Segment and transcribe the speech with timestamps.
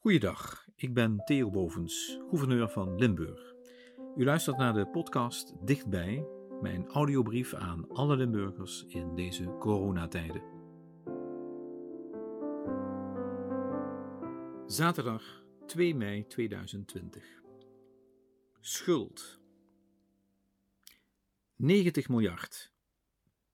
[0.00, 3.54] Goeiedag, ik ben Theo Bovens, gouverneur van Limburg.
[4.16, 6.26] U luistert naar de podcast Dichtbij,
[6.60, 10.42] mijn audiobrief aan alle Limburgers in deze coronatijden.
[14.66, 17.24] Zaterdag 2 mei 2020.
[18.60, 19.40] Schuld.
[21.56, 22.72] 90 miljard.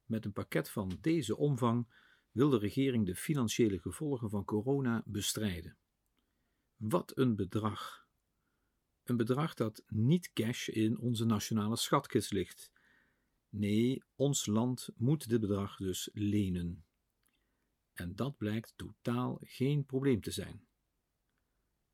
[0.05, 1.87] Met een pakket van deze omvang
[2.31, 5.77] wil de regering de financiële gevolgen van corona bestrijden.
[6.89, 8.07] Wat een bedrag!
[9.05, 12.73] Een bedrag dat niet cash in onze nationale schatkist ligt.
[13.49, 16.85] Nee, ons land moet dit bedrag dus lenen.
[17.93, 20.67] En dat blijkt totaal geen probleem te zijn.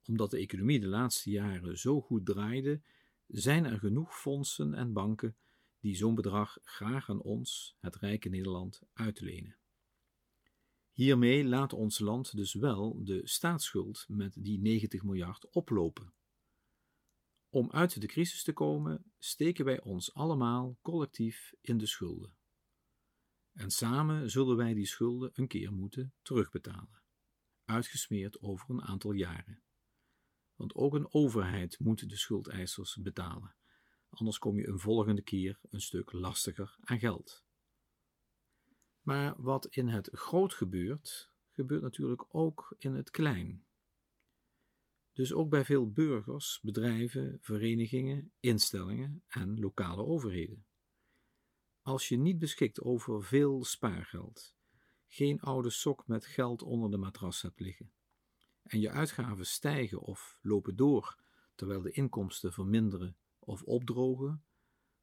[0.04, 2.80] Omdat de economie de laatste jaren zo goed draaide,
[3.26, 5.36] zijn er genoeg fondsen en banken
[5.80, 9.59] die zo'n bedrag graag aan ons, het rijke Nederland, uitlenen.
[11.00, 16.14] Hiermee laat ons land dus wel de staatsschuld met die 90 miljard oplopen.
[17.48, 22.36] Om uit de crisis te komen, steken wij ons allemaal collectief in de schulden.
[23.52, 27.02] En samen zullen wij die schulden een keer moeten terugbetalen,
[27.64, 29.62] uitgesmeerd over een aantal jaren.
[30.54, 33.56] Want ook een overheid moet de schuldeisers betalen,
[34.08, 37.48] anders kom je een volgende keer een stuk lastiger aan geld.
[39.10, 43.64] Maar wat in het groot gebeurt, gebeurt natuurlijk ook in het klein.
[45.12, 50.66] Dus ook bij veel burgers, bedrijven, verenigingen, instellingen en lokale overheden.
[51.82, 54.54] Als je niet beschikt over veel spaargeld,
[55.06, 57.92] geen oude sok met geld onder de matras hebt liggen,
[58.62, 61.18] en je uitgaven stijgen of lopen door
[61.54, 64.44] terwijl de inkomsten verminderen of opdrogen,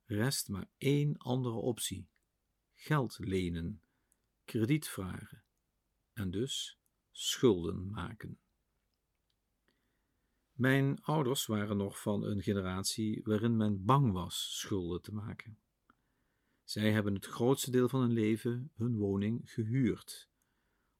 [0.05, 2.09] rest maar één andere optie:
[2.73, 3.81] geld lenen
[4.47, 5.43] krediet vragen
[6.13, 6.79] en dus
[7.11, 8.39] schulden maken.
[10.51, 15.59] Mijn ouders waren nog van een generatie waarin men bang was schulden te maken.
[16.63, 20.29] Zij hebben het grootste deel van hun leven hun woning gehuurd,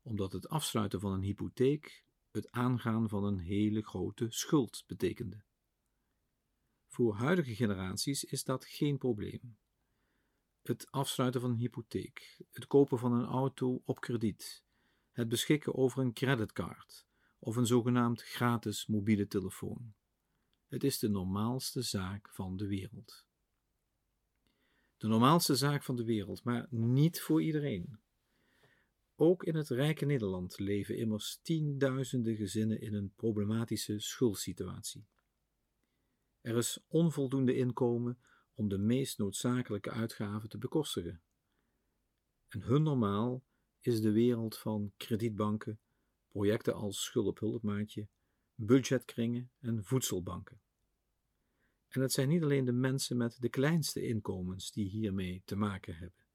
[0.01, 5.43] omdat het afsluiten van een hypotheek het aangaan van een hele grote schuld betekende.
[6.87, 9.57] Voor huidige generaties is dat geen probleem
[10.67, 14.63] het afsluiten van een hypotheek, het kopen van een auto op krediet,
[15.11, 17.05] het beschikken over een creditcard
[17.39, 19.93] of een zogenaamd gratis mobiele telefoon.
[20.67, 23.25] Het is de normaalste zaak van de wereld.
[24.97, 27.99] De normaalste zaak van de wereld, maar niet voor iedereen.
[29.15, 35.05] Ook in het rijke Nederland leven immers tienduizenden gezinnen in een problematische schuldsituatie.
[36.41, 38.17] Er is onvoldoende inkomen
[38.57, 41.21] om de meest noodzakelijke uitgaven te bekostigen.
[42.47, 43.43] En hun normaal
[43.79, 45.79] is de wereld van kredietbanken,
[46.27, 48.07] projecten als schuldenhulpmaatje,
[48.53, 50.61] budgetkringen en voedselbanken.
[51.87, 55.95] En het zijn niet alleen de mensen met de kleinste inkomens die hiermee te maken
[55.95, 56.25] hebben.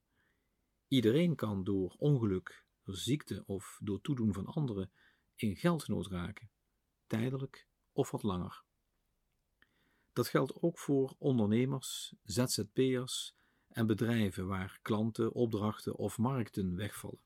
[0.88, 4.92] Iedereen kan door ongeluk, door ziekte of door toedoen van anderen
[5.34, 6.50] in geldnood raken,
[7.06, 8.64] tijdelijk of wat langer.
[10.12, 13.34] Dat geldt ook voor ondernemers, ZZP'ers
[13.68, 17.20] en bedrijven waar klanten, opdrachten of markten wegvallen.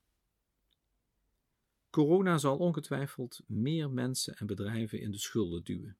[1.89, 5.97] Corona zal ongetwijfeld meer mensen en bedrijven in de schulden duwen.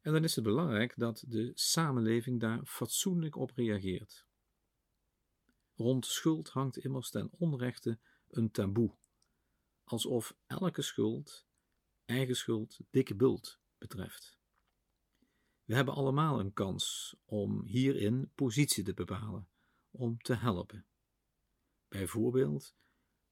[0.00, 4.26] En dan is het belangrijk dat de samenleving daar fatsoenlijk op reageert.
[5.74, 7.98] Rond schuld hangt immers ten onrechte
[8.30, 8.94] een taboe,
[9.84, 11.46] alsof elke schuld,
[12.04, 14.36] eigen schuld, dikke bult betreft.
[15.64, 19.48] We hebben allemaal een kans om hierin positie te bepalen,
[19.90, 20.84] om te helpen.
[21.88, 22.74] Bijvoorbeeld,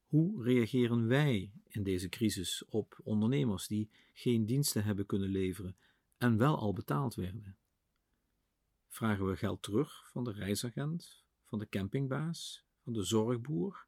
[0.06, 5.76] hoe reageren wij in deze crisis op ondernemers die geen diensten hebben kunnen leveren
[6.16, 7.56] en wel al betaald werden?
[8.88, 13.86] Vragen we geld terug van de reisagent, van de campingbaas, van de zorgboer?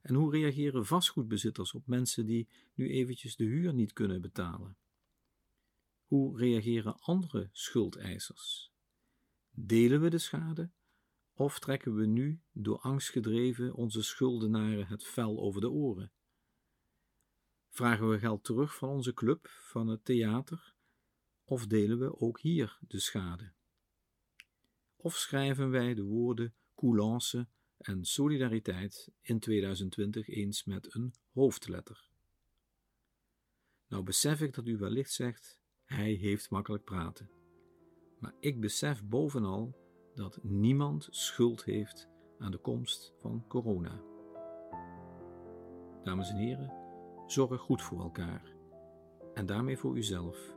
[0.00, 4.76] En hoe reageren vastgoedbezitters op mensen die nu eventjes de huur niet kunnen betalen?
[6.14, 8.72] Hoe reageren andere schuldeisers?
[9.50, 10.70] Delen we de schade
[11.32, 16.12] of trekken we nu, door angst gedreven, onze schuldenaren het vel over de oren?
[17.68, 20.74] Vragen we geld terug van onze club, van het theater,
[21.44, 23.52] of delen we ook hier de schade?
[24.96, 27.46] Of schrijven wij de woorden coulance
[27.78, 32.08] en solidariteit in 2020 eens met een hoofdletter?
[33.88, 35.62] Nou besef ik dat u wellicht zegt:
[35.94, 37.30] hij heeft makkelijk praten.
[38.18, 39.76] Maar ik besef bovenal
[40.14, 42.08] dat niemand schuld heeft
[42.38, 44.00] aan de komst van corona.
[46.02, 46.72] Dames en heren,
[47.26, 48.52] zorg goed voor elkaar.
[49.34, 50.54] en daarmee voor uzelf,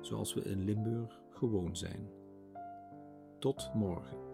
[0.00, 2.10] zoals we in Limburg gewoon zijn.
[3.38, 4.27] Tot morgen.